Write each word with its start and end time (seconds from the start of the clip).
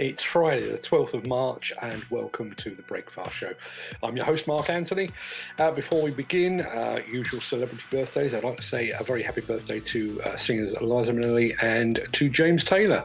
It's 0.00 0.22
Friday, 0.22 0.66
the 0.66 0.78
12th 0.78 1.12
of 1.12 1.26
March, 1.26 1.74
and 1.82 2.02
welcome 2.08 2.54
to 2.54 2.70
the 2.70 2.80
Breakfast 2.80 3.34
Show. 3.34 3.52
I'm 4.02 4.16
your 4.16 4.24
host, 4.24 4.46
Mark 4.46 4.70
Anthony. 4.70 5.10
Uh, 5.58 5.72
before 5.72 6.00
we 6.00 6.10
begin, 6.10 6.62
uh, 6.62 7.00
usual 7.06 7.42
celebrity 7.42 7.84
birthdays, 7.90 8.32
I'd 8.32 8.42
like 8.42 8.56
to 8.56 8.62
say 8.62 8.92
a 8.92 9.04
very 9.04 9.22
happy 9.22 9.42
birthday 9.42 9.78
to 9.78 10.22
uh, 10.22 10.36
singers 10.36 10.72
Liza 10.80 11.12
Minnelli 11.12 11.52
and 11.62 12.00
to 12.12 12.30
James 12.30 12.64
Taylor. 12.64 13.04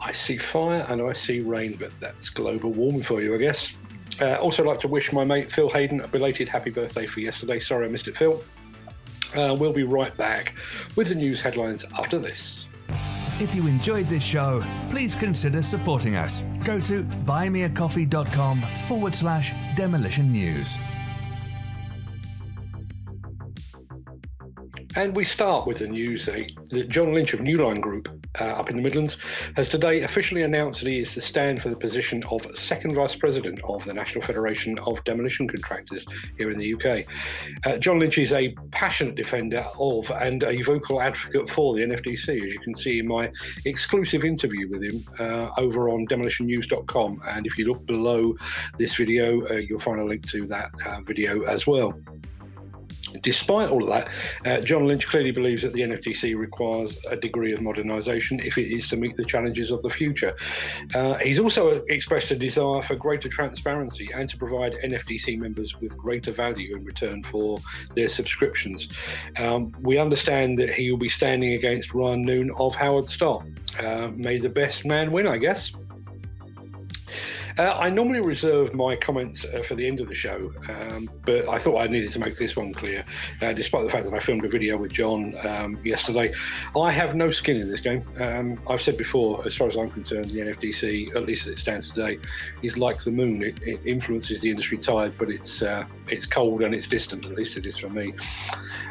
I 0.00 0.12
see 0.12 0.38
fire 0.38 0.86
and 0.88 1.02
I 1.02 1.12
see 1.12 1.40
rain, 1.40 1.76
but 1.78 1.92
that's 2.00 2.30
global 2.30 2.70
warming 2.70 3.02
for 3.02 3.20
you, 3.20 3.34
I 3.34 3.36
guess. 3.36 3.70
Uh, 4.18 4.36
also, 4.36 4.64
like 4.64 4.78
to 4.78 4.88
wish 4.88 5.12
my 5.12 5.24
mate 5.24 5.52
Phil 5.52 5.68
Hayden 5.68 6.00
a 6.00 6.08
belated 6.08 6.48
happy 6.48 6.70
birthday 6.70 7.04
for 7.04 7.20
yesterday. 7.20 7.60
Sorry 7.60 7.84
I 7.84 7.90
missed 7.90 8.08
it, 8.08 8.16
Phil. 8.16 8.42
Uh, 9.36 9.54
we'll 9.54 9.74
be 9.74 9.84
right 9.84 10.16
back 10.16 10.58
with 10.96 11.08
the 11.08 11.14
news 11.14 11.42
headlines 11.42 11.84
after 11.98 12.18
this. 12.18 12.64
If 13.40 13.54
you 13.54 13.66
enjoyed 13.66 14.08
this 14.08 14.22
show, 14.22 14.62
please 14.90 15.14
consider 15.14 15.62
supporting 15.62 16.16
us. 16.16 16.44
Go 16.64 16.80
to 16.80 17.02
buymeacoffee.com 17.02 18.60
forward 18.86 19.14
slash 19.14 19.52
demolition 19.74 20.30
news. 20.30 20.76
And 24.94 25.16
we 25.16 25.24
start 25.24 25.66
with 25.66 25.78
the 25.78 25.88
news 25.88 26.28
eh? 26.28 26.46
that 26.70 26.88
John 26.88 27.14
Lynch 27.14 27.32
of 27.32 27.40
Newline 27.40 27.80
Group 27.80 28.21
uh, 28.40 28.44
up 28.44 28.70
in 28.70 28.76
the 28.76 28.82
Midlands 28.82 29.18
has 29.56 29.68
today 29.68 30.02
officially 30.02 30.42
announced 30.42 30.80
that 30.80 30.88
he 30.88 31.00
is 31.00 31.12
to 31.12 31.20
stand 31.20 31.60
for 31.60 31.68
the 31.68 31.76
position 31.76 32.22
of 32.24 32.46
second 32.56 32.94
vice 32.94 33.14
president 33.14 33.60
of 33.64 33.84
the 33.84 33.92
National 33.92 34.24
Federation 34.24 34.78
of 34.80 35.02
Demolition 35.04 35.48
Contractors 35.48 36.06
here 36.38 36.50
in 36.50 36.58
the 36.58 36.74
UK. 36.74 37.04
Uh, 37.64 37.78
John 37.78 37.98
Lynch 37.98 38.18
is 38.18 38.32
a 38.32 38.54
passionate 38.70 39.14
defender 39.14 39.64
of 39.78 40.10
and 40.10 40.44
a 40.44 40.62
vocal 40.62 41.00
advocate 41.00 41.48
for 41.48 41.74
the 41.74 41.82
NFDC, 41.82 42.44
as 42.46 42.54
you 42.54 42.60
can 42.60 42.74
see 42.74 42.98
in 42.98 43.06
my 43.06 43.30
exclusive 43.64 44.24
interview 44.24 44.68
with 44.68 44.82
him 44.82 45.04
uh, 45.18 45.50
over 45.58 45.90
on 45.90 46.06
demolitionnews.com. 46.06 47.22
And 47.26 47.46
if 47.46 47.58
you 47.58 47.66
look 47.68 47.84
below 47.86 48.34
this 48.78 48.94
video, 48.94 49.46
uh, 49.48 49.54
you'll 49.54 49.78
find 49.78 50.00
a 50.00 50.04
link 50.04 50.28
to 50.30 50.46
that 50.46 50.70
uh, 50.86 51.00
video 51.02 51.42
as 51.42 51.66
well. 51.66 51.94
Despite 53.20 53.70
all 53.70 53.82
of 53.82 53.88
that, 53.88 54.08
uh, 54.46 54.64
John 54.64 54.86
Lynch 54.86 55.06
clearly 55.06 55.30
believes 55.30 55.62
that 55.62 55.72
the 55.72 55.82
NFDC 55.82 56.36
requires 56.36 56.98
a 57.10 57.16
degree 57.16 57.52
of 57.52 57.60
modernisation 57.60 58.44
if 58.44 58.58
it 58.58 58.72
is 58.72 58.88
to 58.88 58.96
meet 58.96 59.16
the 59.16 59.24
challenges 59.24 59.70
of 59.70 59.82
the 59.82 59.90
future. 59.90 60.34
Uh, 60.94 61.14
he's 61.14 61.38
also 61.38 61.82
expressed 61.88 62.30
a 62.30 62.36
desire 62.36 62.82
for 62.82 62.96
greater 62.96 63.28
transparency 63.28 64.08
and 64.14 64.28
to 64.28 64.36
provide 64.36 64.74
NFDC 64.84 65.38
members 65.38 65.80
with 65.80 65.96
greater 65.96 66.32
value 66.32 66.76
in 66.76 66.84
return 66.84 67.22
for 67.22 67.58
their 67.94 68.08
subscriptions. 68.08 68.88
Um, 69.38 69.72
we 69.80 69.98
understand 69.98 70.58
that 70.58 70.70
he 70.70 70.90
will 70.90 70.98
be 70.98 71.08
standing 71.08 71.54
against 71.54 71.94
Ryan 71.94 72.22
Noon 72.22 72.50
of 72.58 72.74
Howard 72.74 73.08
Stott. 73.08 73.44
Uh, 73.78 74.08
may 74.14 74.38
the 74.38 74.48
best 74.48 74.84
man 74.84 75.12
win, 75.12 75.26
I 75.26 75.36
guess. 75.36 75.72
Uh, 77.58 77.72
I 77.78 77.90
normally 77.90 78.20
reserve 78.20 78.74
my 78.74 78.96
comments 78.96 79.44
uh, 79.44 79.62
for 79.62 79.74
the 79.74 79.86
end 79.86 80.00
of 80.00 80.08
the 80.08 80.14
show, 80.14 80.52
um, 80.68 81.10
but 81.24 81.48
I 81.48 81.58
thought 81.58 81.78
I 81.78 81.86
needed 81.86 82.10
to 82.12 82.18
make 82.18 82.36
this 82.36 82.56
one 82.56 82.72
clear. 82.72 83.04
Uh, 83.40 83.52
despite 83.52 83.84
the 83.84 83.90
fact 83.90 84.04
that 84.04 84.14
I 84.14 84.20
filmed 84.20 84.44
a 84.44 84.48
video 84.48 84.76
with 84.76 84.92
John 84.92 85.34
um, 85.46 85.78
yesterday, 85.84 86.32
I 86.78 86.90
have 86.90 87.14
no 87.14 87.30
skin 87.30 87.58
in 87.58 87.68
this 87.68 87.80
game. 87.80 88.06
Um, 88.20 88.58
I've 88.70 88.80
said 88.80 88.96
before, 88.96 89.46
as 89.46 89.54
far 89.54 89.68
as 89.68 89.76
I'm 89.76 89.90
concerned, 89.90 90.26
the 90.26 90.40
NFDC, 90.40 91.14
at 91.14 91.26
least 91.26 91.46
as 91.46 91.52
it 91.52 91.58
stands 91.58 91.90
today, 91.90 92.18
is 92.62 92.78
like 92.78 93.02
the 93.02 93.10
moon. 93.10 93.42
It, 93.42 93.62
it 93.62 93.80
influences 93.84 94.40
the 94.40 94.50
industry 94.50 94.78
tide, 94.78 95.14
but 95.18 95.28
it's 95.28 95.62
uh, 95.62 95.84
it's 96.08 96.26
cold 96.26 96.62
and 96.62 96.74
it's 96.74 96.86
distant. 96.86 97.26
At 97.26 97.34
least 97.34 97.56
it 97.56 97.66
is 97.66 97.76
for 97.76 97.90
me. 97.90 98.14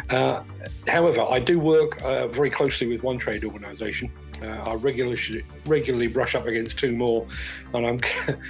Uh, 0.10 0.44
however, 0.88 1.22
I 1.22 1.40
do 1.40 1.60
work 1.60 2.02
uh, 2.04 2.28
very 2.28 2.50
closely 2.50 2.88
with 2.88 3.02
one 3.02 3.18
trade 3.18 3.44
organisation. 3.44 4.12
Uh, 4.42 4.72
I 4.72 4.74
regularly 4.76 5.44
regularly 5.66 6.08
brush 6.08 6.36
up 6.36 6.48
against 6.48 6.80
two 6.80 6.92
more, 6.92 7.26
and 7.74 7.86
I'm 7.86 8.00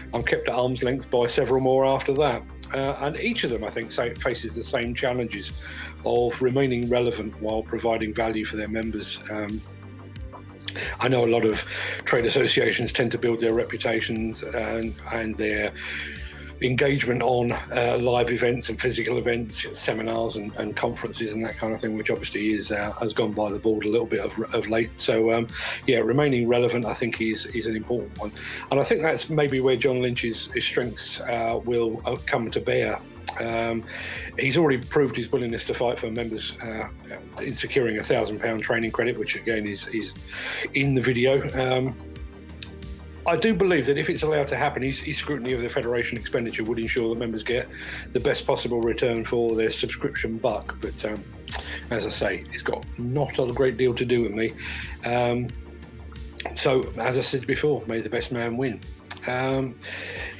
I'm 0.13 0.23
kept 0.23 0.47
at 0.47 0.53
arm's 0.53 0.83
length 0.83 1.09
by 1.09 1.27
several 1.27 1.61
more 1.61 1.85
after 1.85 2.13
that. 2.13 2.43
Uh, 2.73 2.95
and 3.01 3.17
each 3.17 3.43
of 3.43 3.49
them, 3.49 3.63
I 3.63 3.69
think, 3.69 3.91
faces 3.91 4.55
the 4.55 4.63
same 4.63 4.95
challenges 4.95 5.51
of 6.05 6.41
remaining 6.41 6.89
relevant 6.89 7.39
while 7.41 7.63
providing 7.63 8.13
value 8.13 8.45
for 8.45 8.55
their 8.55 8.69
members. 8.69 9.19
Um, 9.29 9.61
I 10.99 11.09
know 11.09 11.25
a 11.25 11.27
lot 11.27 11.43
of 11.43 11.65
trade 12.05 12.25
associations 12.25 12.93
tend 12.93 13.11
to 13.11 13.17
build 13.17 13.41
their 13.41 13.53
reputations 13.53 14.43
and, 14.43 14.95
and 15.11 15.35
their 15.37 15.73
engagement 16.61 17.21
on 17.23 17.51
uh, 17.51 17.97
live 17.99 18.31
events 18.31 18.69
and 18.69 18.79
physical 18.79 19.17
events, 19.17 19.65
seminars 19.77 20.35
and, 20.35 20.53
and, 20.55 20.75
conferences 20.75 21.33
and 21.33 21.43
that 21.43 21.57
kind 21.57 21.73
of 21.73 21.81
thing, 21.81 21.97
which 21.97 22.09
obviously 22.11 22.53
is 22.53 22.71
uh, 22.71 22.91
has 22.99 23.13
gone 23.13 23.31
by 23.31 23.49
the 23.51 23.59
board 23.59 23.85
a 23.85 23.89
little 23.89 24.05
bit 24.05 24.19
of, 24.19 24.39
of 24.53 24.67
late. 24.69 24.89
So 24.97 25.33
um, 25.33 25.47
yeah, 25.87 25.99
remaining 25.99 26.47
relevant, 26.47 26.85
I 26.85 26.93
think, 26.93 27.19
is 27.19 27.47
is 27.47 27.67
an 27.67 27.75
important 27.75 28.17
one, 28.19 28.31
and 28.69 28.79
I 28.79 28.83
think 28.83 29.01
that's 29.01 29.29
maybe 29.29 29.59
where 29.59 29.75
John 29.75 30.01
Lynch's 30.01 30.49
strengths 30.59 31.19
uh, 31.21 31.59
will 31.63 32.01
uh, 32.05 32.15
come 32.25 32.51
to 32.51 32.59
bear. 32.59 32.99
Um, 33.39 33.83
he's 34.37 34.57
already 34.57 34.83
proved 34.83 35.15
his 35.15 35.31
willingness 35.31 35.65
to 35.65 35.73
fight 35.73 35.99
for 35.99 36.11
members 36.11 36.57
uh, 36.61 36.89
in 37.41 37.55
securing 37.55 37.97
a 37.97 38.03
thousand 38.03 38.39
pound 38.39 38.61
training 38.63 38.91
credit, 38.91 39.17
which 39.17 39.35
again 39.35 39.65
is 39.65 39.87
is 39.87 40.15
in 40.73 40.93
the 40.93 41.01
video. 41.01 41.41
Um, 41.59 41.95
I 43.25 43.35
do 43.35 43.53
believe 43.53 43.85
that 43.85 43.97
if 43.97 44.09
it's 44.09 44.23
allowed 44.23 44.47
to 44.47 44.57
happen, 44.57 44.81
his, 44.81 44.99
his, 44.99 45.17
scrutiny 45.17 45.53
of 45.53 45.61
the 45.61 45.69
federation 45.69 46.17
expenditure 46.17 46.63
would 46.63 46.79
ensure 46.79 47.09
that 47.09 47.19
members 47.19 47.43
get 47.43 47.67
the 48.13 48.19
best 48.19 48.47
possible 48.47 48.81
return 48.81 49.23
for 49.23 49.55
their 49.55 49.69
subscription 49.69 50.37
buck. 50.37 50.75
But 50.81 51.03
um, 51.05 51.23
as 51.91 52.05
I 52.05 52.09
say, 52.09 52.43
it's 52.51 52.63
got 52.63 52.83
not 52.97 53.37
a 53.37 53.45
great 53.53 53.77
deal 53.77 53.93
to 53.93 54.05
do 54.05 54.21
with 54.23 54.31
me. 54.31 54.53
Um, 55.05 55.49
so, 56.55 56.91
as 56.97 57.17
I 57.17 57.21
said 57.21 57.45
before, 57.45 57.83
may 57.85 58.01
the 58.01 58.09
best 58.09 58.31
man 58.31 58.57
win. 58.57 58.81
Um, 59.27 59.75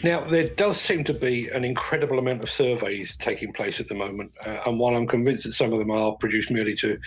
now, 0.03 0.23
there 0.23 0.47
does 0.47 0.79
seem 0.79 1.03
to 1.05 1.13
be 1.13 1.47
an 1.49 1.63
incredible 1.63 2.17
amount 2.17 2.43
of 2.43 2.49
surveys 2.49 3.15
taking 3.15 3.53
place 3.53 3.79
at 3.79 3.87
the 3.87 3.93
moment, 3.93 4.31
uh, 4.45 4.57
and 4.65 4.79
while 4.79 4.95
I'm 4.95 5.05
convinced 5.05 5.43
that 5.43 5.53
some 5.53 5.71
of 5.73 5.79
them 5.79 5.91
are 5.91 6.13
produced 6.13 6.49
merely 6.49 6.75
to 6.77 6.99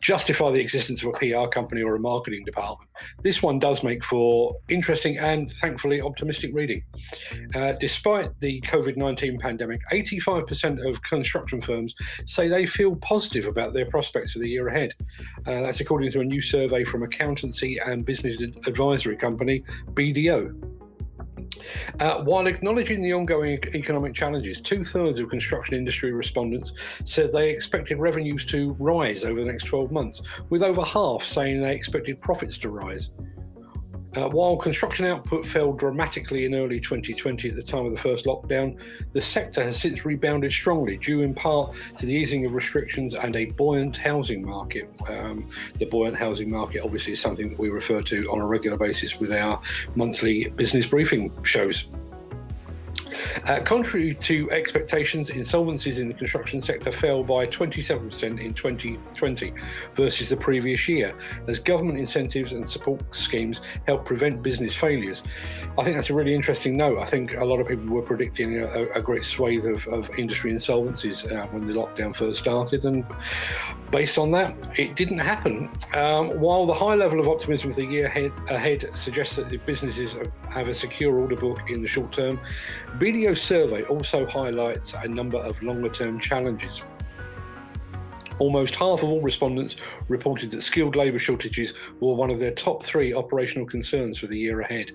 justify 0.00 0.50
the 0.50 0.60
existence 0.60 1.02
of 1.02 1.08
a 1.08 1.12
PR 1.12 1.48
company 1.48 1.82
or 1.82 1.94
a 1.94 2.00
marketing 2.00 2.44
department, 2.44 2.90
this 3.22 3.42
one 3.42 3.58
does 3.58 3.82
make 3.82 4.04
for 4.04 4.56
interesting 4.68 5.18
and 5.18 5.50
thankfully 5.50 6.00
optimistic 6.00 6.50
reading. 6.52 6.82
Uh, 7.54 7.72
despite 7.72 8.38
the 8.40 8.60
COVID 8.62 8.96
19 8.96 9.38
pandemic, 9.38 9.80
85% 9.92 10.84
of 10.88 11.02
construction 11.02 11.60
firms 11.60 11.94
say 12.26 12.48
they 12.48 12.66
feel 12.66 12.96
positive 12.96 13.46
about 13.46 13.72
their 13.72 13.86
prospects 13.86 14.32
for 14.32 14.40
the 14.40 14.48
year 14.48 14.68
ahead. 14.68 14.94
Uh, 15.46 15.62
that's 15.62 15.80
according 15.80 16.10
to 16.10 16.20
a 16.20 16.24
new 16.24 16.40
survey 16.40 16.84
from 16.84 17.02
accountancy 17.02 17.78
and 17.78 18.04
business 18.04 18.40
advisory 18.66 19.16
company 19.16 19.62
BDO. 19.94 20.69
Uh, 22.00 22.22
while 22.22 22.46
acknowledging 22.46 23.02
the 23.02 23.12
ongoing 23.12 23.58
economic 23.74 24.14
challenges, 24.14 24.60
two 24.60 24.82
thirds 24.84 25.20
of 25.20 25.28
construction 25.28 25.76
industry 25.76 26.12
respondents 26.12 26.72
said 27.04 27.32
they 27.32 27.50
expected 27.50 27.98
revenues 27.98 28.44
to 28.46 28.76
rise 28.78 29.24
over 29.24 29.40
the 29.40 29.50
next 29.50 29.64
12 29.64 29.90
months, 29.90 30.22
with 30.48 30.62
over 30.62 30.82
half 30.82 31.22
saying 31.22 31.60
they 31.60 31.74
expected 31.74 32.20
profits 32.20 32.58
to 32.58 32.70
rise. 32.70 33.10
Uh, 34.16 34.28
while 34.28 34.56
construction 34.56 35.06
output 35.06 35.46
fell 35.46 35.72
dramatically 35.72 36.44
in 36.44 36.54
early 36.54 36.80
2020 36.80 37.48
at 37.48 37.56
the 37.56 37.62
time 37.62 37.86
of 37.86 37.92
the 37.92 38.00
first 38.00 38.26
lockdown, 38.26 38.76
the 39.12 39.20
sector 39.20 39.62
has 39.62 39.80
since 39.80 40.04
rebounded 40.04 40.52
strongly, 40.52 40.96
due 40.96 41.22
in 41.22 41.34
part 41.34 41.74
to 41.96 42.06
the 42.06 42.12
easing 42.12 42.44
of 42.44 42.52
restrictions 42.52 43.14
and 43.14 43.36
a 43.36 43.46
buoyant 43.46 43.96
housing 43.96 44.44
market. 44.44 44.90
Um, 45.08 45.48
the 45.78 45.86
buoyant 45.86 46.16
housing 46.16 46.50
market, 46.50 46.82
obviously, 46.82 47.12
is 47.12 47.20
something 47.20 47.50
that 47.50 47.58
we 47.58 47.70
refer 47.70 48.02
to 48.02 48.30
on 48.30 48.40
a 48.40 48.46
regular 48.46 48.76
basis 48.76 49.20
with 49.20 49.32
our 49.32 49.60
monthly 49.94 50.48
business 50.48 50.86
briefing 50.86 51.32
shows. 51.44 51.88
Uh, 53.44 53.60
contrary 53.60 54.14
to 54.14 54.50
expectations, 54.50 55.30
insolvencies 55.30 55.98
in 55.98 56.08
the 56.08 56.14
construction 56.14 56.60
sector 56.60 56.92
fell 56.92 57.22
by 57.22 57.46
27% 57.46 58.40
in 58.40 58.54
2020 58.54 59.54
versus 59.94 60.28
the 60.28 60.36
previous 60.36 60.88
year, 60.88 61.14
as 61.46 61.58
government 61.58 61.98
incentives 61.98 62.52
and 62.52 62.68
support 62.68 63.02
schemes 63.14 63.60
help 63.86 64.04
prevent 64.04 64.42
business 64.42 64.74
failures. 64.74 65.22
I 65.78 65.84
think 65.84 65.96
that's 65.96 66.10
a 66.10 66.14
really 66.14 66.34
interesting 66.34 66.76
note. 66.76 66.98
I 66.98 67.04
think 67.04 67.34
a 67.34 67.44
lot 67.44 67.60
of 67.60 67.68
people 67.68 67.86
were 67.86 68.02
predicting 68.02 68.60
a, 68.60 68.86
a 68.94 69.02
great 69.02 69.24
swathe 69.24 69.66
of, 69.66 69.86
of 69.88 70.10
industry 70.18 70.52
insolvencies 70.52 71.30
uh, 71.30 71.46
when 71.48 71.66
the 71.66 71.72
lockdown 71.72 72.14
first 72.14 72.40
started, 72.40 72.84
and 72.84 73.04
based 73.90 74.18
on 74.18 74.30
that, 74.32 74.54
it 74.78 74.96
didn't 74.96 75.18
happen. 75.18 75.70
Um, 75.94 76.40
while 76.40 76.66
the 76.66 76.74
high 76.74 76.94
level 76.94 77.20
of 77.20 77.28
optimism 77.28 77.70
for 77.70 77.76
the 77.76 77.86
year 77.86 78.06
ahead, 78.06 78.32
ahead 78.48 78.86
suggests 78.94 79.36
that 79.36 79.48
the 79.48 79.56
businesses 79.58 80.16
have 80.48 80.68
a 80.68 80.74
secure 80.74 81.18
order 81.18 81.36
book 81.36 81.60
in 81.68 81.82
the 81.82 81.88
short 81.88 82.12
term, 82.12 82.40
BDO 83.20 83.36
survey 83.36 83.82
also 83.82 84.24
highlights 84.24 84.94
a 84.94 85.06
number 85.06 85.36
of 85.36 85.62
longer 85.62 85.90
term 85.90 86.18
challenges. 86.18 86.82
Almost 88.38 88.76
half 88.76 89.02
of 89.02 89.10
all 89.10 89.20
respondents 89.20 89.76
reported 90.08 90.50
that 90.52 90.62
skilled 90.62 90.96
labour 90.96 91.18
shortages 91.18 91.74
were 92.00 92.14
one 92.14 92.30
of 92.30 92.38
their 92.38 92.52
top 92.52 92.82
three 92.82 93.12
operational 93.12 93.66
concerns 93.66 94.16
for 94.16 94.26
the 94.26 94.38
year 94.38 94.62
ahead. 94.62 94.92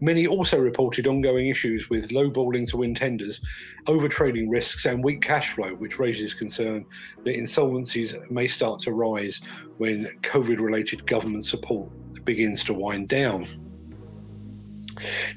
Many 0.00 0.26
also 0.26 0.58
reported 0.58 1.06
ongoing 1.06 1.46
issues 1.46 1.88
with 1.88 2.08
lowballing 2.08 2.68
to 2.70 2.78
win 2.78 2.96
tenders, 2.96 3.40
overtrading 3.86 4.46
risks, 4.50 4.84
and 4.84 5.04
weak 5.04 5.20
cash 5.22 5.50
flow, 5.50 5.76
which 5.76 6.00
raises 6.00 6.34
concern 6.34 6.84
that 7.22 7.36
insolvencies 7.36 8.28
may 8.28 8.48
start 8.48 8.80
to 8.80 8.92
rise 8.92 9.40
when 9.78 10.06
COVID 10.22 10.58
related 10.58 11.06
government 11.06 11.44
support 11.44 11.88
begins 12.24 12.64
to 12.64 12.74
wind 12.74 13.08
down. 13.08 13.46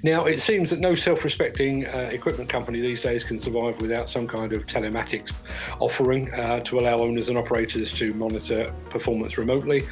Now, 0.03 0.25
it 0.25 0.39
seems 0.39 0.69
that 0.69 0.79
no 0.79 0.95
self 0.95 1.23
respecting 1.23 1.85
uh, 1.87 2.09
equipment 2.11 2.49
company 2.49 2.81
these 2.81 3.01
days 3.01 3.23
can 3.23 3.39
survive 3.39 3.81
without 3.81 4.09
some 4.09 4.27
kind 4.27 4.53
of 4.53 4.65
telematics 4.65 5.31
offering 5.79 6.33
uh, 6.33 6.59
to 6.61 6.79
allow 6.79 6.99
owners 6.99 7.29
and 7.29 7.37
operators 7.37 7.91
to 7.93 8.13
monitor 8.13 8.73
performance 8.89 9.37
remotely. 9.37 9.83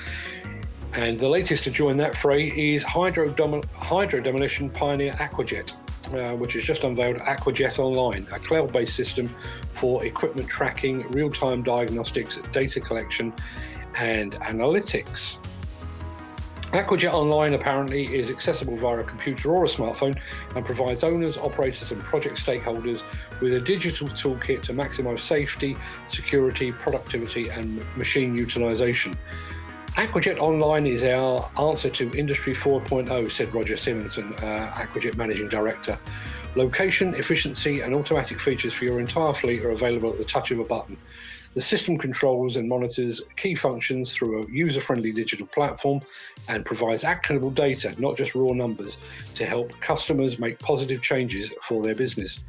And 0.94 1.20
the 1.20 1.30
latest 1.30 1.64
to 1.64 1.72
join 1.72 1.98
that 1.98 2.16
fray 2.16 2.50
is 2.50 2.84
hydro, 2.84 3.34
hydro 3.74 4.20
demolition 4.22 4.70
pioneer 4.70 5.14
Aquajet. 5.14 5.74
Uh, 6.14 6.36
which 6.36 6.52
has 6.54 6.66
just 6.66 6.84
unveiled 6.84 7.16
Aquajet 7.20 7.80
Online, 7.80 8.28
a 8.34 8.38
cloud 8.38 8.74
based 8.74 8.94
system 8.94 9.34
for 9.72 10.04
equipment 10.04 10.50
tracking, 10.50 11.10
real 11.12 11.32
time 11.32 11.64
diagnostics, 11.64 12.40
data 12.52 12.82
collection, 12.82 13.34
and 13.96 14.34
analytics. 14.34 15.38
Aquajet 16.74 17.14
Online 17.14 17.54
apparently 17.54 18.16
is 18.16 18.32
accessible 18.32 18.76
via 18.76 19.02
a 19.02 19.04
computer 19.04 19.52
or 19.52 19.64
a 19.64 19.68
smartphone 19.68 20.20
and 20.56 20.66
provides 20.66 21.04
owners, 21.04 21.38
operators, 21.38 21.92
and 21.92 22.04
project 22.04 22.44
stakeholders 22.44 23.04
with 23.42 23.54
a 23.54 23.60
digital 23.60 24.08
toolkit 24.08 24.64
to 24.64 24.74
maximize 24.74 25.20
safety, 25.20 25.78
security, 26.08 26.72
productivity, 26.72 27.50
and 27.50 27.86
machine 27.96 28.36
utilization. 28.36 29.16
Aquajet 29.98 30.40
Online 30.40 30.88
is 30.88 31.04
our 31.04 31.48
answer 31.60 31.92
to 31.92 32.12
Industry 32.18 32.56
4.0, 32.56 33.30
said 33.30 33.54
Roger 33.54 33.78
Simonson, 33.78 34.34
uh, 34.40 34.74
Aquajet 34.74 35.16
Managing 35.16 35.50
Director. 35.50 36.00
Location, 36.56 37.14
efficiency, 37.14 37.82
and 37.82 37.94
automatic 37.94 38.40
features 38.40 38.74
for 38.74 38.86
your 38.86 39.00
entire 39.00 39.36
fleet 39.36 39.64
are 39.64 39.70
available 39.70 40.10
at 40.10 40.18
the 40.18 40.26
touch 40.26 40.50
of 40.50 40.58
a 40.58 40.64
button. 40.64 40.98
The 41.54 41.62
system 41.62 41.98
controls 41.98 42.56
and 42.56 42.68
monitors 42.68 43.22
key 43.38 43.54
functions 43.54 44.14
through 44.14 44.44
a 44.44 44.52
user 44.52 44.82
friendly 44.82 45.12
digital 45.12 45.46
platform 45.46 46.02
and 46.50 46.66
provides 46.66 47.04
actionable 47.04 47.52
data, 47.52 47.94
not 48.00 48.18
just 48.18 48.34
raw 48.34 48.54
numbers, 48.54 48.98
to 49.36 49.46
help 49.46 49.80
customers 49.80 50.40
make 50.40 50.58
positive 50.58 51.02
changes 51.02 51.54
for 51.62 51.84
their 51.84 51.94
business. 51.94 52.40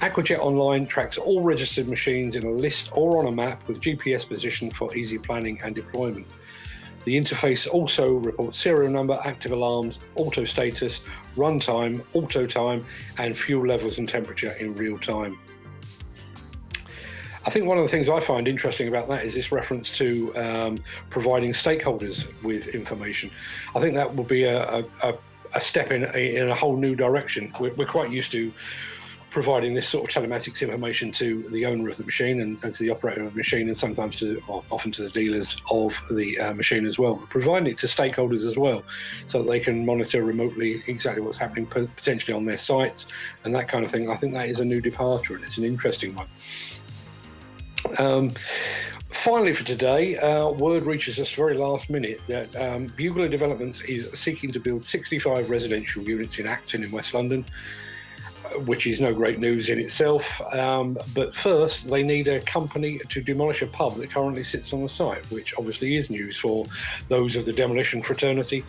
Aquajet 0.00 0.38
Online 0.38 0.86
tracks 0.86 1.18
all 1.18 1.42
registered 1.42 1.86
machines 1.86 2.34
in 2.34 2.44
a 2.44 2.50
list 2.50 2.88
or 2.92 3.18
on 3.18 3.26
a 3.26 3.32
map 3.32 3.66
with 3.68 3.82
GPS 3.82 4.26
position 4.26 4.70
for 4.70 4.94
easy 4.96 5.18
planning 5.18 5.60
and 5.62 5.74
deployment. 5.74 6.26
The 7.04 7.18
interface 7.18 7.68
also 7.68 8.14
reports 8.14 8.58
serial 8.58 8.90
number, 8.90 9.20
active 9.24 9.52
alarms, 9.52 10.00
auto 10.16 10.44
status, 10.44 11.02
runtime, 11.36 12.02
auto 12.14 12.46
time, 12.46 12.86
and 13.18 13.36
fuel 13.36 13.66
levels 13.66 13.98
and 13.98 14.08
temperature 14.08 14.52
in 14.52 14.74
real 14.74 14.98
time. 14.98 15.38
I 17.46 17.50
think 17.50 17.66
one 17.66 17.78
of 17.78 17.84
the 17.84 17.88
things 17.88 18.08
I 18.10 18.20
find 18.20 18.46
interesting 18.46 18.88
about 18.88 19.08
that 19.08 19.24
is 19.24 19.34
this 19.34 19.50
reference 19.50 19.90
to 19.96 20.36
um, 20.36 20.78
providing 21.08 21.52
stakeholders 21.52 22.28
with 22.42 22.68
information. 22.68 23.30
I 23.74 23.80
think 23.80 23.94
that 23.94 24.14
will 24.14 24.24
be 24.24 24.44
a, 24.44 24.84
a, 25.02 25.14
a 25.54 25.60
step 25.60 25.90
in, 25.90 26.04
in 26.04 26.50
a 26.50 26.54
whole 26.54 26.76
new 26.76 26.94
direction. 26.94 27.52
We're, 27.58 27.72
we're, 27.74 27.86
quite 27.86 28.10
used 28.10 28.30
to 28.32 28.52
providing 29.30 29.72
this 29.72 29.88
sort 29.88 30.04
of 30.04 30.22
telematics 30.22 30.60
information 30.60 31.12
to 31.12 31.48
the 31.50 31.64
owner 31.64 31.88
of 31.88 31.96
the 31.96 32.04
machine 32.04 32.40
and, 32.40 32.62
and 32.62 32.74
to 32.74 32.82
the 32.82 32.90
operator 32.90 33.22
of 33.22 33.32
the 33.32 33.36
machine, 33.36 33.68
and 33.68 33.76
sometimes 33.76 34.16
to, 34.16 34.42
often 34.48 34.92
to 34.92 35.02
the 35.02 35.10
dealers 35.10 35.56
of 35.70 35.98
the 36.10 36.38
uh, 36.38 36.52
machine 36.52 36.84
as 36.84 36.98
well. 36.98 37.16
providing 37.30 37.68
it 37.72 37.78
to 37.78 37.86
stakeholders 37.86 38.44
as 38.44 38.58
well, 38.58 38.82
so 39.26 39.42
that 39.42 39.48
they 39.48 39.60
can 39.60 39.86
monitor 39.86 40.24
remotely 40.24 40.82
exactly 40.88 41.22
what's 41.22 41.38
happening 41.38 41.64
potentially 41.64 42.36
on 42.36 42.44
their 42.44 42.58
sites 42.58 43.06
and 43.44 43.54
that 43.54 43.66
kind 43.66 43.82
of 43.84 43.90
thing. 43.90 44.10
I 44.10 44.16
think 44.16 44.34
that 44.34 44.48
is 44.48 44.60
a 44.60 44.64
new 44.64 44.80
departure, 44.80 45.36
and 45.36 45.44
it's 45.44 45.56
an 45.56 45.64
interesting 45.64 46.14
one. 46.14 46.26
Um, 47.98 48.30
finally, 49.08 49.52
for 49.52 49.64
today, 49.64 50.16
uh, 50.16 50.50
word 50.50 50.84
reaches 50.84 51.18
us 51.18 51.32
very 51.32 51.54
last 51.54 51.90
minute 51.90 52.20
that 52.28 52.54
um, 52.56 52.86
Bugler 52.96 53.28
Developments 53.28 53.80
is 53.82 54.10
seeking 54.12 54.52
to 54.52 54.60
build 54.60 54.84
65 54.84 55.50
residential 55.50 56.02
units 56.02 56.38
in 56.38 56.46
Acton 56.46 56.84
in 56.84 56.90
West 56.90 57.14
London 57.14 57.44
which 58.64 58.86
is 58.86 59.00
no 59.00 59.12
great 59.12 59.38
news 59.38 59.68
in 59.68 59.78
itself. 59.78 60.40
Um, 60.52 60.98
but 61.14 61.34
first, 61.34 61.88
they 61.88 62.02
need 62.02 62.28
a 62.28 62.40
company 62.40 62.98
to 63.08 63.20
demolish 63.20 63.62
a 63.62 63.66
pub 63.66 63.96
that 63.96 64.10
currently 64.10 64.44
sits 64.44 64.72
on 64.72 64.82
the 64.82 64.88
site, 64.88 65.24
which 65.30 65.54
obviously 65.56 65.96
is 65.96 66.10
news 66.10 66.36
for 66.36 66.64
those 67.08 67.36
of 67.36 67.44
the 67.44 67.52
demolition 67.52 68.02
fraternity. 68.02 68.64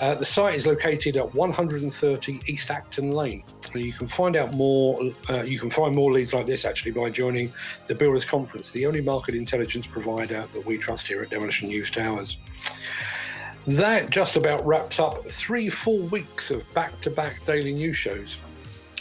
Uh, 0.00 0.14
the 0.14 0.24
site 0.24 0.54
is 0.54 0.66
located 0.66 1.16
at 1.16 1.34
130 1.34 2.40
East 2.46 2.70
Acton 2.70 3.10
Lane. 3.10 3.42
You 3.80 3.92
can 3.92 4.08
find 4.08 4.36
out 4.36 4.52
more. 4.54 5.12
Uh, 5.28 5.42
you 5.42 5.58
can 5.58 5.70
find 5.70 5.94
more 5.94 6.12
leads 6.12 6.34
like 6.34 6.46
this 6.46 6.64
actually 6.64 6.92
by 6.92 7.10
joining 7.10 7.52
the 7.86 7.94
Builders 7.94 8.24
Conference, 8.24 8.70
the 8.70 8.86
only 8.86 9.00
market 9.00 9.34
intelligence 9.34 9.86
provider 9.86 10.44
that 10.52 10.66
we 10.66 10.76
trust 10.76 11.06
here 11.06 11.22
at 11.22 11.30
Demolition 11.30 11.68
News 11.68 11.90
Towers. 11.90 12.38
That 13.66 14.10
just 14.10 14.36
about 14.36 14.66
wraps 14.66 14.98
up 14.98 15.26
three 15.28 15.68
full 15.68 16.00
weeks 16.08 16.50
of 16.50 16.72
back 16.74 17.00
to 17.02 17.10
back 17.10 17.44
daily 17.46 17.72
news 17.72 17.96
shows. 17.96 18.38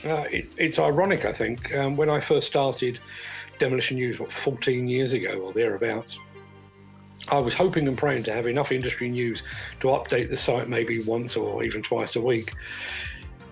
Uh, 0.05 0.25
it, 0.31 0.53
it's 0.57 0.79
ironic, 0.79 1.25
I 1.25 1.33
think. 1.33 1.75
Um, 1.75 1.95
when 1.95 2.09
I 2.09 2.19
first 2.19 2.47
started 2.47 2.99
Demolition 3.59 3.97
News, 3.97 4.19
what, 4.19 4.31
14 4.31 4.87
years 4.87 5.13
ago 5.13 5.39
or 5.39 5.53
thereabouts, 5.53 6.19
I 7.29 7.39
was 7.39 7.53
hoping 7.53 7.87
and 7.87 7.97
praying 7.97 8.23
to 8.23 8.33
have 8.33 8.47
enough 8.47 8.71
industry 8.71 9.09
news 9.09 9.43
to 9.79 9.87
update 9.87 10.29
the 10.29 10.37
site 10.37 10.67
maybe 10.67 11.01
once 11.03 11.35
or 11.35 11.63
even 11.63 11.83
twice 11.83 12.15
a 12.15 12.21
week. 12.21 12.53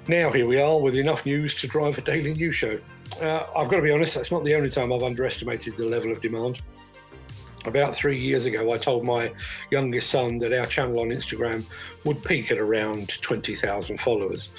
Now, 0.10 0.32
here 0.32 0.48
we 0.48 0.60
are 0.60 0.80
with 0.80 0.96
enough 0.96 1.24
news 1.24 1.54
to 1.62 1.68
drive 1.68 1.96
a 2.00 2.02
daily 2.02 2.34
news 2.34 2.56
show. 2.56 2.80
Uh, 3.22 3.46
I've 3.56 3.70
got 3.70 3.76
to 3.76 3.84
be 3.84 3.92
honest, 3.92 4.16
that's 4.16 4.32
not 4.32 4.44
the 4.44 4.56
only 4.56 4.72
time 4.72 4.92
I've 4.92 5.04
underestimated 5.04 5.76
the 5.76 5.86
level 5.86 6.12
of 6.12 6.20
demand. 6.20 6.64
About 7.66 7.94
three 7.94 8.20
years 8.20 8.48
ago, 8.48 8.74
I 8.74 8.80
told 8.80 9.06
my 9.06 9.32
youngest 9.70 10.10
son 10.10 10.40
that 10.40 10.52
our 10.52 10.66
channel 10.66 11.02
on 11.02 11.10
Instagram 11.10 11.64
would 12.06 12.24
peak 12.24 12.52
at 12.52 12.58
around 12.58 13.22
20,000 13.22 14.00
followers. 14.00 14.50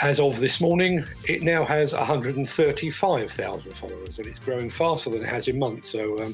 As 0.00 0.20
of 0.20 0.38
this 0.38 0.60
morning, 0.60 1.04
it 1.24 1.42
now 1.42 1.64
has 1.64 1.92
135,000 1.92 3.72
followers 3.72 4.18
and 4.20 4.28
it's 4.28 4.38
growing 4.38 4.70
faster 4.70 5.10
than 5.10 5.22
it 5.24 5.28
has 5.28 5.48
in 5.48 5.58
months. 5.58 5.90
So, 5.90 6.22
um, 6.22 6.32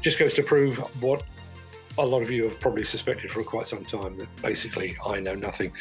just 0.00 0.18
goes 0.18 0.32
to 0.32 0.42
prove 0.42 0.78
what 1.02 1.24
a 1.98 2.04
lot 2.04 2.22
of 2.22 2.30
you 2.30 2.44
have 2.44 2.60
probably 2.60 2.84
suspected 2.84 3.30
for 3.30 3.42
quite 3.42 3.66
some 3.66 3.84
time 3.84 4.16
that 4.18 4.28
basically 4.42 4.96
I 5.06 5.20
know 5.20 5.34
nothing. 5.34 5.72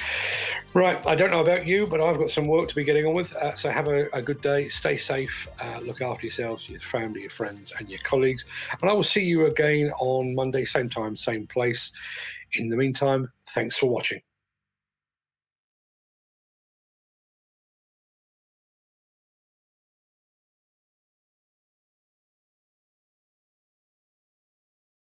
Right, 0.73 1.05
I 1.05 1.15
don't 1.15 1.31
know 1.31 1.41
about 1.41 1.65
you, 1.65 1.87
but 1.87 2.01
I've 2.01 2.17
got 2.17 2.29
some 2.29 2.47
work 2.47 2.67
to 2.69 2.75
be 2.75 2.83
getting 2.83 3.05
on 3.05 3.13
with. 3.13 3.35
Uh, 3.35 3.55
so 3.55 3.69
have 3.69 3.87
a, 3.87 4.07
a, 4.13 4.21
good 4.21 4.41
day, 4.41 4.67
stay 4.67 4.97
safe, 4.97 5.47
uh, 5.59 5.79
look 5.79 6.01
after 6.01 6.25
yourselves, 6.25 6.69
your 6.69 6.79
family, 6.79 7.21
your 7.21 7.29
friends, 7.29 7.73
and 7.77 7.89
your 7.89 7.99
colleagues. 7.99 8.45
And 8.81 8.89
I 8.89 8.93
will 8.93 9.03
see 9.03 9.23
you 9.23 9.45
again 9.45 9.91
on 9.99 10.35
Monday, 10.35 10.65
same 10.65 10.89
time, 10.89 11.15
same 11.15 11.47
place. 11.47 11.91
In 12.53 12.69
the 12.69 12.77
meantime, 12.77 13.31
thanks 13.49 13.77
for 13.77 13.87
watching. 13.87 14.21